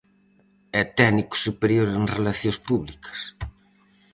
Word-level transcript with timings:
É 0.81 0.83
técnico 0.97 1.35
superior 1.45 1.87
en 1.97 2.03
Relacións 2.17 2.57
Públicas. 2.67 3.19